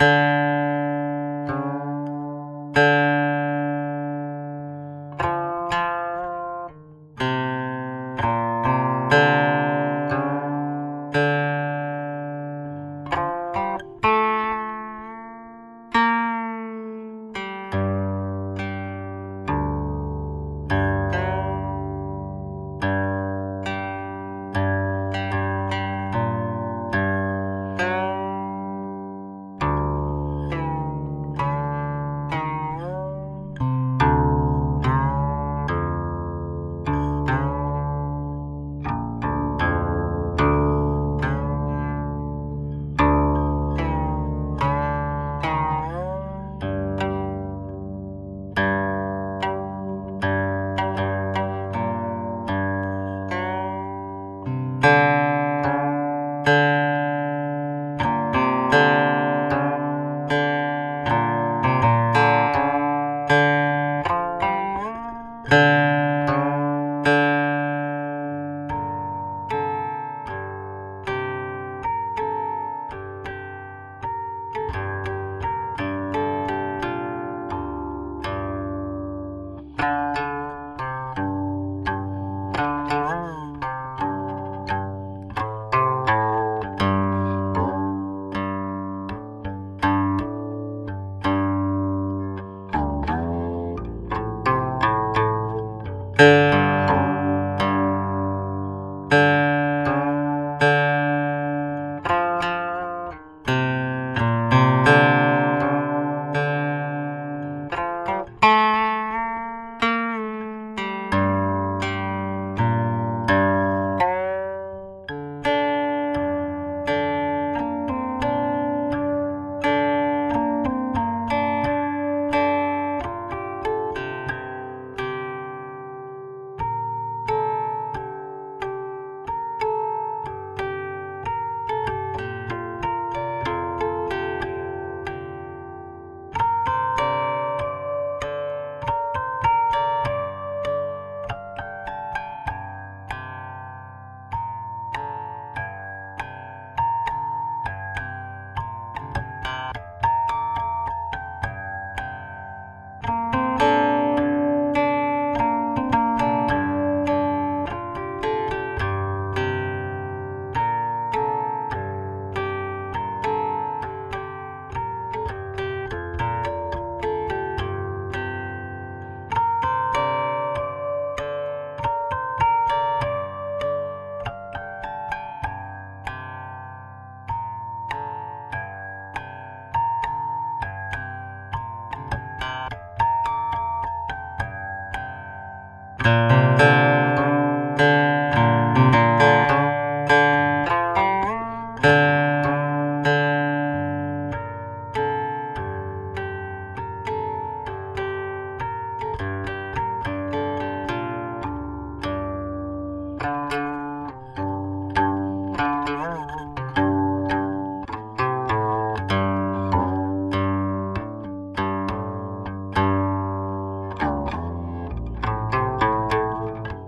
Música 0.00 0.59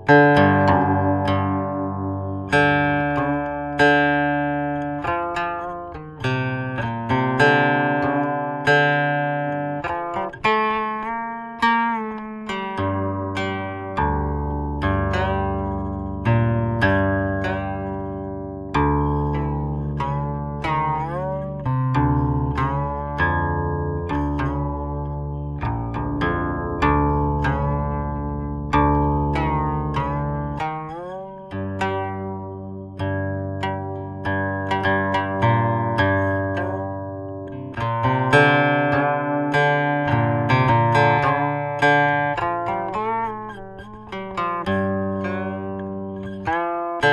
Música 0.08 0.61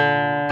you. 0.09 0.48